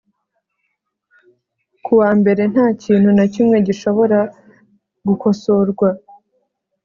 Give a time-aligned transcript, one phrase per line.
[1.83, 4.19] ku wa mbere nta kintu na kimwe gishobora
[5.07, 5.89] gukosorwa